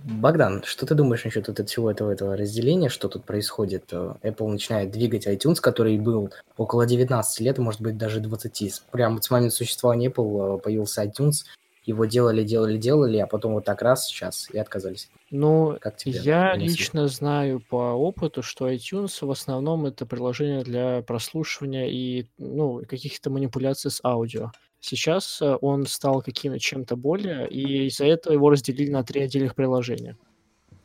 [0.04, 3.84] Богдан, что ты думаешь насчет вот всего этого, этого разделения, что тут происходит?
[3.92, 8.82] Э, Apple начинает двигать iTunes, который был около 19 лет, может быть, даже 20.
[8.90, 11.44] Прямо с момента существования Apple э, появился iTunes,
[11.84, 15.10] его делали, делали, делали, а потом вот так раз сейчас и отказались.
[15.30, 21.02] Ну, как тебе я лично знаю по опыту, что iTunes в основном это приложение для
[21.02, 24.52] прослушивания и ну, каких-то манипуляций с аудио.
[24.82, 29.54] Сейчас э, он стал каким-то чем-то более, и из-за этого его разделили на три отдельных
[29.54, 30.18] приложения.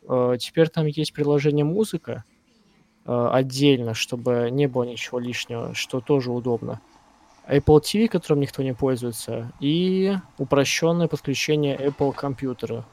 [0.08, 2.24] Э, теперь там есть приложение музыка
[3.06, 6.80] э, отдельно, чтобы не было ничего лишнего, что тоже удобно.
[7.50, 12.86] Apple TV, которым никто не пользуется, и упрощенное подключение Apple компьютера.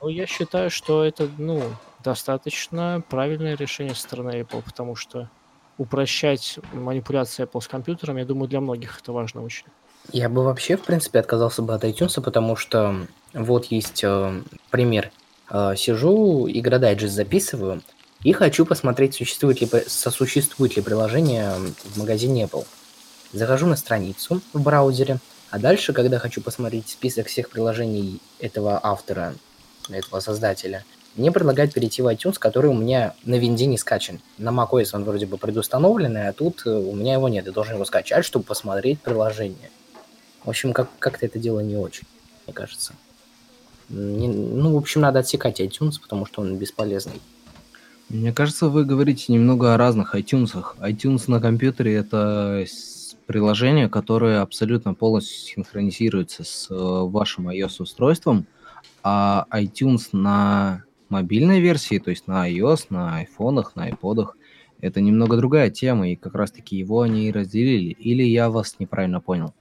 [0.00, 1.62] Ну, я считаю, что это, ну,
[2.02, 5.28] достаточно правильное решение со стороны Apple, потому что
[5.76, 9.66] упрощать манипуляции Apple с компьютером, я думаю, для многих это важно очень.
[10.12, 15.12] Я бы вообще, в принципе, отказался бы от iTunes, потому что вот есть э, пример.
[15.50, 17.82] Э, сижу, игра дайджест записываю,
[18.22, 22.66] и хочу посмотреть, существует ли, сосуществует ли приложение в магазине Apple.
[23.32, 25.18] Захожу на страницу в браузере,
[25.50, 29.34] а дальше, когда хочу посмотреть список всех приложений этого автора,
[29.88, 30.84] этого создателя,
[31.16, 34.20] мне предлагают перейти в iTunes, который у меня на винде не скачан.
[34.38, 37.46] На macOS он вроде бы предустановленный, а тут э, у меня его нет.
[37.46, 39.70] Я должен его скачать, чтобы посмотреть приложение.
[40.44, 42.06] В общем, как- как-то это дело не очень,
[42.46, 42.94] мне кажется.
[43.88, 47.20] Не- ну, в общем, надо отсекать iTunes, потому что он бесполезный.
[48.08, 50.50] Мне кажется, вы говорите немного о разных iTunes.
[50.80, 52.64] iTunes на компьютере это
[53.26, 58.46] приложение, которое абсолютно полностью синхронизируется с э, вашим iOS-устройством,
[59.04, 64.30] а iTunes на мобильной версии, то есть на iOS, на айфонах, на iPod'ах,
[64.80, 67.90] это немного другая тема, и как раз-таки его они и разделили.
[67.92, 69.54] Или я вас неправильно понял?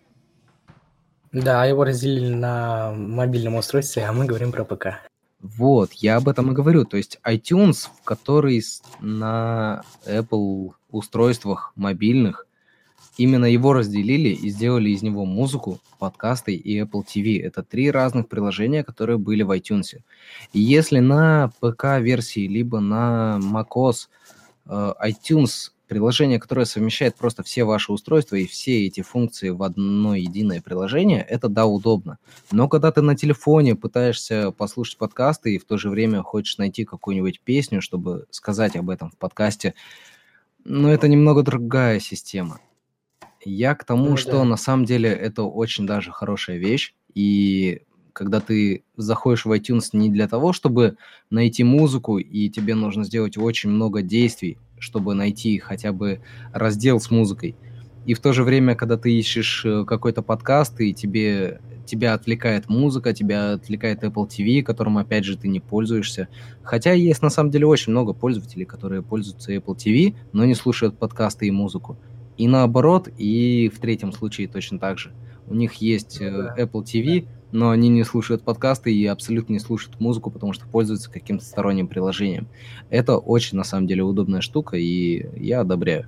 [1.31, 4.87] Да, его разделили на мобильном устройстве, а мы говорим про ПК.
[5.41, 6.85] Вот, я об этом и говорю.
[6.85, 8.61] То есть iTunes, в который
[8.99, 12.45] на Apple устройствах мобильных
[13.19, 17.43] Именно его разделили и сделали из него музыку, подкасты и Apple TV.
[17.43, 19.97] Это три разных приложения, которые были в iTunes.
[20.53, 24.07] И если на ПК-версии, либо на macOS
[24.67, 30.15] э, iTunes приложение, которое совмещает просто все ваши устройства и все эти функции в одно
[30.15, 32.19] единое приложение, это да, удобно.
[32.51, 36.85] Но когда ты на телефоне пытаешься послушать подкасты и в то же время хочешь найти
[36.85, 39.73] какую-нибудь песню, чтобы сказать об этом в подкасте,
[40.63, 42.59] ну, это немного другая система.
[43.43, 44.43] Я к тому, Ну что да.
[44.43, 46.93] на самом деле это очень даже хорошая вещь.
[47.15, 47.81] И
[48.13, 50.97] когда ты заходишь в iTunes не для того, чтобы
[51.29, 56.21] найти музыку, и тебе нужно сделать очень много действий, чтобы найти хотя бы
[56.53, 57.55] раздел с музыкой.
[58.05, 62.67] И в то же время, когда ты ищешь э, какой-то подкаст, и тебе, тебя отвлекает
[62.69, 66.27] музыка, тебя отвлекает Apple TV, которым, опять же, ты не пользуешься.
[66.63, 70.97] Хотя есть, на самом деле, очень много пользователей, которые пользуются Apple TV, но не слушают
[70.97, 71.99] подкасты и музыку.
[72.37, 75.11] И наоборот, и в третьем случае точно так же.
[75.45, 76.55] У них есть ну, да.
[76.57, 81.09] Apple TV, но они не слушают подкасты и абсолютно не слушают музыку, потому что пользуются
[81.09, 82.47] каким-то сторонним приложением.
[82.89, 86.07] Это очень, на самом деле, удобная штука, и я одобряю.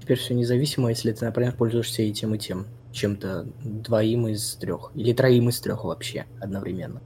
[0.00, 2.66] Теперь все независимо, если ты, например, пользуешься и тем, и тем.
[2.92, 4.92] Чем-то двоим из трех.
[4.94, 7.02] Или троим из трех вообще одновременно.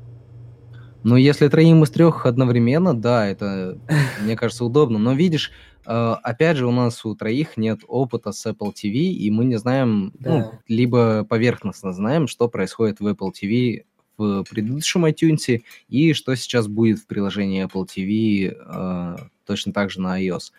[1.03, 3.79] Ну, если троим из трех одновременно, да, это,
[4.23, 4.99] мне кажется, удобно.
[4.99, 5.53] Но видишь,
[5.87, 9.57] Э, опять же, у нас у троих нет опыта с Apple TV, и мы не
[9.59, 10.39] знаем, ну, да.
[10.39, 13.85] ну, либо поверхностно знаем, что происходит в Apple TV
[14.17, 20.01] в предыдущем iTunes и что сейчас будет в приложении Apple TV э, точно так же
[20.01, 20.53] на iOS.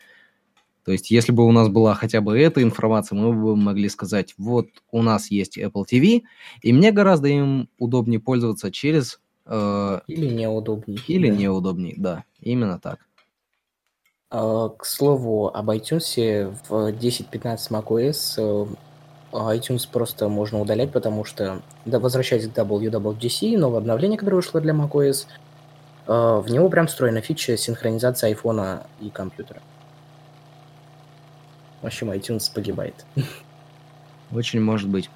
[0.84, 4.34] То есть, если бы у нас была хотя бы эта информация, мы бы могли сказать,
[4.39, 6.23] вот у нас есть Apple TV,
[6.63, 9.19] и мне гораздо им удобнее пользоваться через...
[9.45, 10.99] Э, или неудобнее.
[11.08, 11.36] Или да.
[11.36, 12.99] неудобнее, да, именно так.
[14.30, 18.65] А, к слову, об iTunes в 10.15 macOS э,
[19.34, 24.73] iTunes просто можно удалять, потому что, да, возвращаясь к WWDC, новое обновление, которое вышло для
[24.73, 25.27] macOS,
[26.08, 29.62] э, в него прям встроена фича синхронизации айфона и компьютера.
[31.82, 33.06] В общем, iTunes погибает.
[34.32, 35.10] Очень может быть.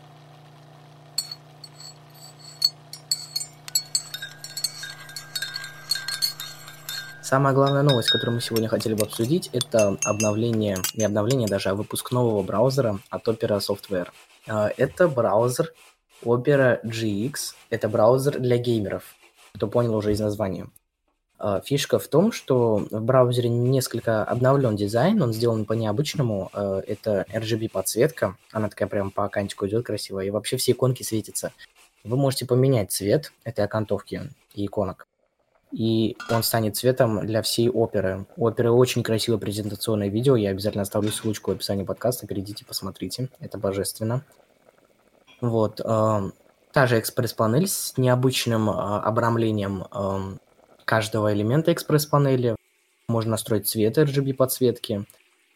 [7.35, 11.75] Самая главная новость, которую мы сегодня хотели бы обсудить, это обновление, не обновление даже, а
[11.75, 14.07] выпуск нового браузера от Opera Software.
[14.47, 15.73] А, это браузер
[16.23, 17.33] Opera GX,
[17.71, 19.15] это браузер для геймеров,
[19.53, 20.69] кто понял уже из названия.
[21.37, 26.51] А, фишка в том, что в браузере несколько обновлен дизайн, он сделан по-необычному.
[26.53, 31.51] А, это RGB-подсветка, она такая прям по окантику идет красивая, и вообще все иконки светятся.
[32.05, 34.21] Вы можете поменять цвет этой окантовки
[34.53, 35.05] и иконок,
[35.71, 38.25] и он станет цветом для всей оперы.
[38.37, 43.29] У оперы очень красивое презентационное видео, я обязательно оставлю ссылочку в описании подкаста, перейдите, посмотрите,
[43.39, 44.23] это божественно.
[45.41, 46.31] Вот, э,
[46.71, 50.37] та же экспресс-панель с необычным э, обрамлением э,
[50.85, 52.55] каждого элемента экспресс-панели.
[53.07, 55.05] Можно настроить цвет RGB подсветки.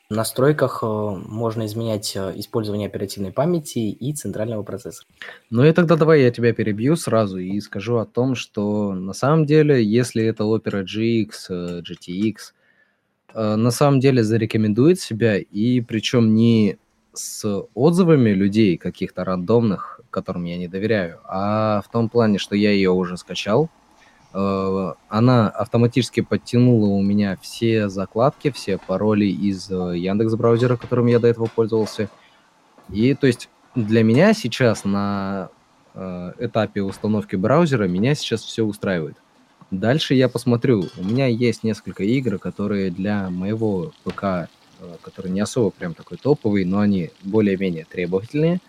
[0.10, 5.08] В настройках э, можно изменять э, использование оперативной памяти и центрального процессора.
[5.52, 9.46] Ну и тогда давай я тебя перебью сразу и скажу о том, что на самом
[9.46, 12.36] деле, если это Opera GX, э, GTX,
[13.36, 16.80] на самом деле зарекомендует себя, и причем не
[17.14, 17.46] с
[17.76, 22.90] отзывами людей каких-то рандомных, которым я не доверяю, а в том плане, что я ее
[22.90, 23.70] уже скачал,
[24.32, 31.20] она автоматически подтянула у меня все закладки, все пароли из э, Яндекс браузера, которым я
[31.20, 32.10] до этого пользовался.
[32.90, 35.50] И то есть для меня сейчас на
[35.96, 39.18] э, этапе установки браузера меня сейчас все устраивает.
[39.72, 40.86] Дальше я посмотрю.
[40.98, 44.50] У меня есть несколько игр, которые для моего ПК,
[45.02, 48.60] который не особо прям такой топовый, но они более-менее требовательные.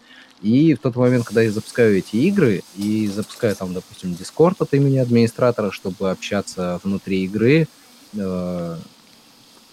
[0.42, 4.72] И в тот момент, когда я запускаю эти игры и запускаю там, допустим, Discord от
[4.72, 7.68] имени администратора, чтобы общаться внутри игры
[8.14, 8.76] э,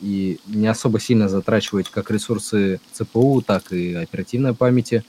[0.02, 5.06] и не особо сильно затрачивать как ресурсы ЦПУ, так и оперативной памяти,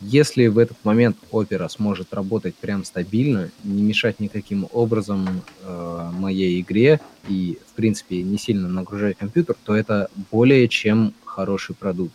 [0.00, 6.60] если в этот момент Opera сможет работать прям стабильно, не мешать никаким образом э, моей
[6.60, 12.14] игре и, в принципе, не сильно нагружать компьютер, то это более чем хороший продукт.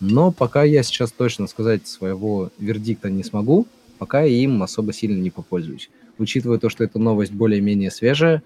[0.00, 3.66] Но пока я сейчас точно сказать своего вердикта не смогу,
[3.98, 5.90] пока я им особо сильно не попользуюсь.
[6.18, 8.42] Учитывая то, что эта новость более-менее свежая,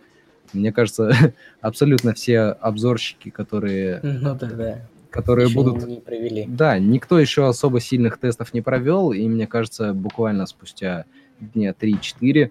[0.53, 5.87] мне кажется, абсолютно все обзорщики, которые, ну, да, которые еще будут...
[5.87, 6.45] Не провели.
[6.47, 11.05] Да, никто еще особо сильных тестов не провел, и мне кажется, буквально спустя
[11.41, 12.51] дня 3-4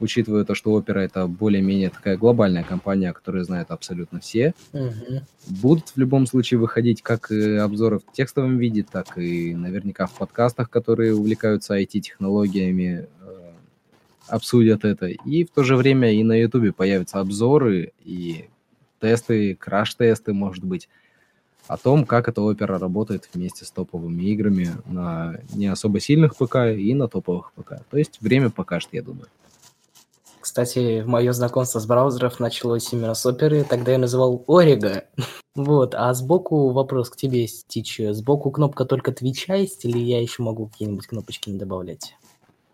[0.00, 5.22] учитывая то, что Opera это более-менее такая глобальная компания, которую знают абсолютно все, угу.
[5.46, 10.70] будут в любом случае выходить как обзоры в текстовом виде, так и наверняка в подкастах,
[10.70, 13.50] которые увлекаются IT-технологиями, э,
[14.28, 15.06] обсудят это.
[15.06, 18.48] И в то же время и на YouTube появятся обзоры и
[19.00, 20.88] тесты, краш-тесты, может быть,
[21.68, 26.56] о том, как эта опера работает вместе с топовыми играми на не особо сильных ПК
[26.76, 27.74] и на топовых ПК.
[27.90, 29.26] То есть время покажет, я думаю.
[30.46, 35.06] Кстати, мое знакомство с браузеров началось именно с оперы, тогда я называл Орига.
[35.56, 38.00] Вот, а сбоку вопрос к тебе, Стич.
[38.12, 42.14] Сбоку кнопка только Твича есть, или я еще могу какие-нибудь кнопочки не добавлять?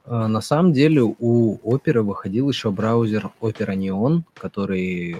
[0.04, 5.16] А, на самом деле у Opera выходил еще браузер Opera Neon, который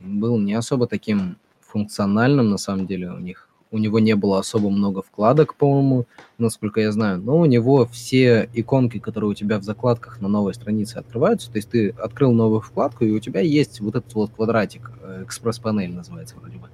[0.00, 4.70] был не особо таким функциональным, на самом деле у них у него не было особо
[4.70, 6.06] много вкладок, по-моему,
[6.38, 10.54] насколько я знаю, но у него все иконки, которые у тебя в закладках на новой
[10.54, 14.30] странице открываются, то есть ты открыл новую вкладку, и у тебя есть вот этот вот
[14.30, 16.68] квадратик, э, экспресс-панель называется вроде бы.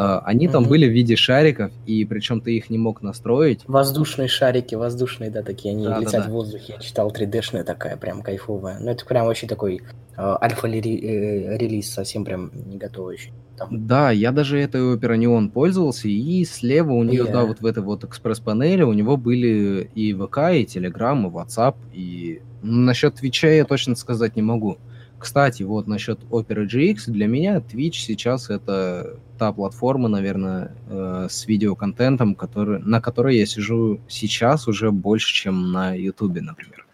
[0.00, 3.62] А, они там были в виде шариков, и причем ты их не мог настроить.
[3.66, 6.28] Воздушные шарики, воздушные, да, такие, они да, летят да, да.
[6.28, 6.74] в воздухе.
[6.74, 8.78] Я читал 3D-шная такая, прям кайфовая.
[8.78, 9.82] Ну, это прям вообще такой
[10.16, 13.88] э, альфа-релиз, совсем прям не готовый еще там.
[13.88, 17.32] Да, я даже этой Opera Neon пользовался, и слева у нее, yeah.
[17.32, 21.74] да, вот в этой вот экспресс-панели у него были и ВК, и Telegram, и WhatsApp,
[21.92, 24.78] и ну, насчет Твича я точно сказать не могу.
[25.18, 31.46] Кстати, вот насчет Opera GX, для меня Twitch сейчас это та платформа, наверное, э, с
[31.46, 36.86] видеоконтентом, который, на которой я сижу сейчас уже больше, чем на YouTube, например.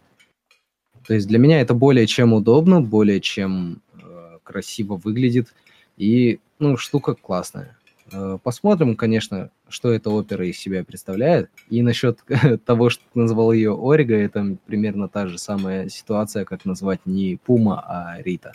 [1.07, 5.55] То есть для меня это более чем удобно, более чем э, красиво выглядит.
[5.99, 7.77] И ну, штука классная.
[8.15, 11.51] Э, посмотрим, конечно, что эта опера из себя представляет.
[11.69, 12.21] И насчет
[12.65, 17.39] того, что ты назвал ее Орига, это примерно та же самая ситуация, как назвать не
[17.45, 18.53] Пума, а Рита.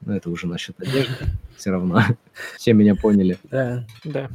[0.00, 1.26] Но это уже насчет одежды.
[1.56, 2.00] Все равно.
[2.56, 3.36] Все меня поняли.
[3.44, 4.30] Да, да.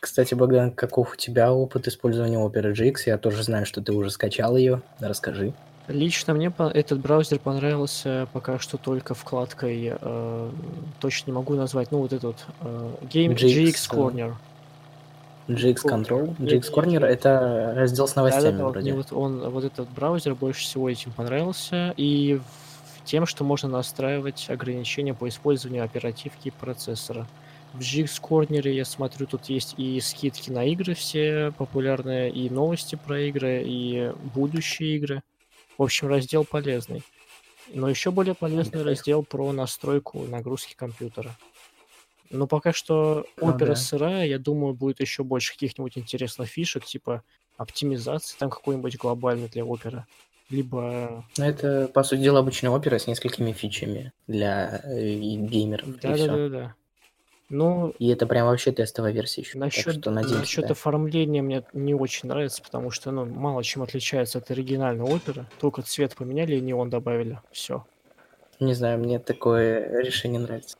[0.00, 2.96] Кстати, Богдан, каков у тебя опыт использования Opera GX?
[3.06, 4.82] Я тоже знаю, что ты уже скачал ее.
[4.98, 5.54] Расскажи.
[5.88, 10.50] Лично мне этот браузер понравился пока что только вкладкой, э,
[11.00, 14.34] точно не могу назвать, ну вот этот э, Game GX, GX Corner.
[15.48, 18.94] GX Control, GX Corner это раздел с новостями да, да, вроде.
[18.94, 22.40] Вот, он, вот этот браузер больше всего этим понравился и
[23.04, 27.26] тем, что можно настраивать ограничения по использованию оперативки и процессора.
[27.72, 32.98] В GX Corner я смотрю, тут есть и скидки на игры все популярные, и новости
[33.02, 35.22] про игры, и будущие игры.
[35.78, 37.02] В общем, раздел полезный.
[37.68, 41.34] Но еще более полезный раздел про настройку нагрузки компьютера.
[42.30, 43.76] Но пока что Ну опера да.
[43.76, 47.22] сырая, я думаю, будет еще больше каких-нибудь интересных фишек, типа
[47.56, 50.06] оптимизации там какой-нибудь глобальный для опера.
[50.48, 51.24] Либо...
[51.38, 55.98] Ну, это, по сути дела, обычная опера с несколькими фичами для э, геймеров.
[56.00, 56.74] Да-да-да-да.
[57.52, 59.58] Ну, И это прям вообще тестовая версия еще.
[59.58, 60.72] насчет, Так что надеемся, насчет да.
[60.72, 65.44] оформления мне не очень нравится, потому что, ну, мало чем отличается от оригинальной оперы.
[65.60, 67.40] Только цвет поменяли и неон добавили.
[67.50, 67.84] Все.
[68.58, 70.78] Не знаю, мне такое решение нравится.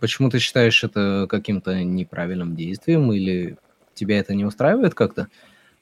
[0.00, 3.58] Почему ты считаешь это каким-то неправильным действием или
[3.92, 5.28] тебя это не устраивает как-то?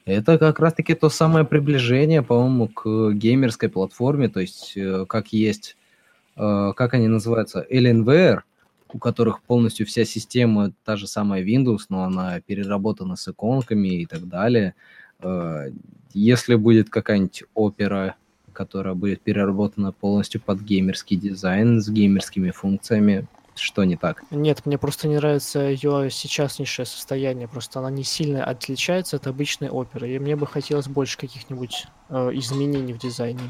[0.05, 5.77] Это как раз-таки то самое приближение, по-моему, к геймерской платформе, то есть э, как есть,
[6.35, 8.41] э, как они называются, Alienware,
[8.93, 14.07] у которых полностью вся система та же самая Windows, но она переработана с иконками и
[14.07, 14.75] так далее.
[15.21, 15.71] Э,
[16.15, 18.15] Если будет какая-нибудь опера,
[18.53, 24.23] которая будет переработана полностью под геймерский дизайн с геймерскими функциями, что не так?
[24.31, 27.49] Нет, мне просто не нравится ее сейчаснейшее состояние.
[27.49, 30.11] Просто она не сильно отличается от обычной оперы.
[30.11, 33.41] И мне бы хотелось больше каких-нибудь э, изменений в дизайне.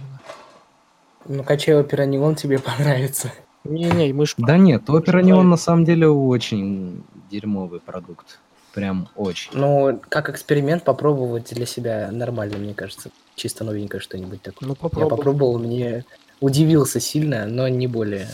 [1.28, 3.32] Ну, качай опера не он тебе понравится.
[3.69, 4.35] Не-не, мы ж...
[4.39, 5.23] Да нет, Опера.
[5.23, 8.39] Неон на самом деле очень дерьмовый продукт.
[8.75, 9.53] Прям очень.
[9.55, 13.11] Ну, как эксперимент попробовать для себя нормально, мне кажется.
[13.35, 14.69] Чисто новенькое что-нибудь такое.
[14.69, 15.17] Ну, Я попробуй.
[15.17, 16.05] попробовал, мне
[16.41, 18.29] удивился сильно, но не более.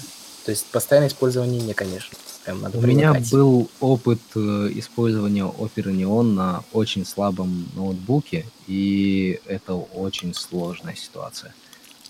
[0.44, 2.18] То есть постоянное использование не, конечно.
[2.44, 9.40] Прям надо У меня был опыт э, использования Opera Neon на очень слабом ноутбуке, и
[9.46, 11.54] это очень сложная ситуация.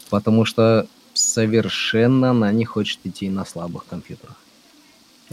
[0.09, 4.36] Потому что совершенно она не хочет идти на слабых компьютерах.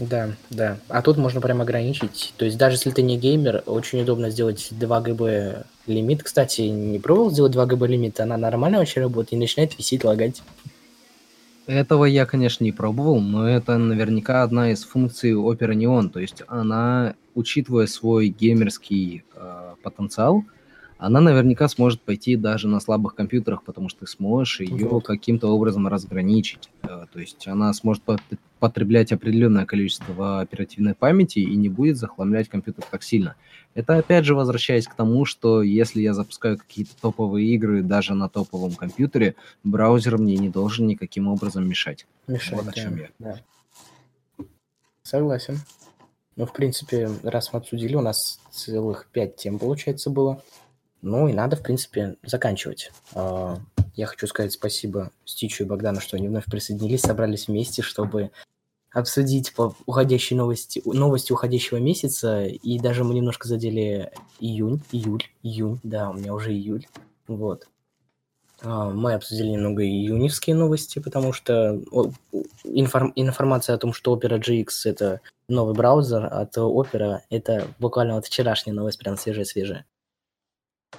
[0.00, 0.78] Да, да.
[0.88, 2.32] А тут можно прям ограничить.
[2.36, 6.22] То есть даже если ты не геймер, очень удобно сделать 2 ГБ лимит.
[6.22, 8.18] Кстати, не пробовал сделать 2 ГБ лимит?
[8.20, 10.42] Она нормально вообще работает и начинает висеть, лагать.
[11.66, 16.08] Этого я, конечно, не пробовал, но это наверняка одна из функций Opera Neon.
[16.08, 20.44] То есть она, учитывая свой геймерский э, потенциал,
[21.00, 25.06] она наверняка сможет пойти даже на слабых компьютерах, потому что ты сможешь ее Вот.
[25.06, 26.68] каким-то образом разграничить.
[26.82, 28.20] Э, то есть она сможет пот-
[28.58, 33.36] потреблять определенное количество оперативной памяти и не будет захламлять компьютер так сильно.
[33.74, 38.28] Это опять же возвращаясь к тому, что если я запускаю какие-то топовые игры даже на
[38.28, 42.06] топовом компьютере, браузер мне не должен никаким образом мешать.
[42.26, 42.62] Мешает.
[42.62, 43.08] Вот о чем да, я.
[44.38, 44.44] да.
[45.02, 45.58] Согласен.
[46.36, 50.42] Ну, в принципе, раз мы обсудили, у нас целых пять тем, получается, было.
[51.02, 52.92] Ну и надо, в принципе, заканчивать.
[53.14, 53.58] А,
[53.96, 58.30] Я хочу сказать спасибо Стичу и Богдану, что они вновь присоединились, собрались вместе, чтобы
[58.92, 62.44] обсудить по уходящей новости, новости уходящего месяца.
[62.44, 66.86] И даже мы немножко задели июнь, июль, июнь, да, у меня уже июль.
[67.28, 67.66] Вот.
[68.62, 71.80] А, Мы обсудили немного июньские новости, потому что
[72.64, 78.26] информ- информация о том, что Opera GX это новый браузер, то Opera это буквально вот
[78.26, 79.84] вчерашняя новость, прям свежая-свежая.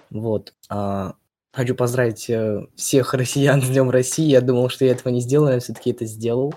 [0.09, 0.53] Вот.
[0.69, 1.15] А,
[1.53, 4.25] Хочу поздравить э, всех россиян с Днем России.
[4.25, 6.53] Я думал, что я этого не сделаю, но все-таки это сделал.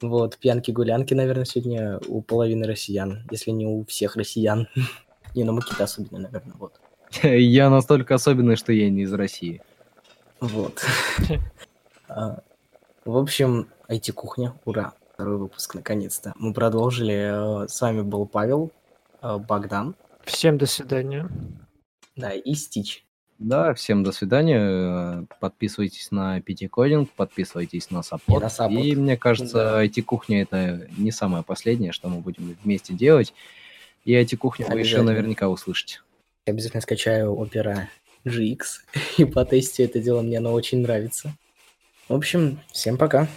[0.00, 4.68] Вот, пьянки-гулянки, наверное, сегодня у половины россиян, если не у всех россиян.
[5.34, 6.80] Не, ну Макита особенно, наверное, вот.
[7.22, 9.60] Я настолько особенный, что я не из России.
[10.40, 10.82] Вот.
[12.08, 12.40] А,
[13.04, 16.32] В общем, IT-кухня, ура, второй выпуск, наконец-то.
[16.36, 17.64] Мы продолжили.
[17.64, 18.70] э, С вами был Павел,
[19.20, 19.94] э, Богдан,
[20.24, 21.28] Всем до свидания.
[22.18, 23.04] Да, и Стич.
[23.38, 25.24] Да, всем до свидания.
[25.40, 28.42] Подписывайтесь на PT Coding, подписывайтесь на И support.
[28.42, 28.84] на support.
[28.84, 29.84] И мне кажется, Да.
[29.84, 33.32] IT-кухня это не самое последнее, что мы будем вместе делать.
[34.04, 36.00] И IT-кухню вы еще наверняка услышите.
[36.46, 37.86] Я обязательно скачаю Opera
[38.24, 38.60] GX
[39.18, 41.32] и потестю это дело, мне оно очень нравится.
[42.08, 43.28] В общем, всем пока.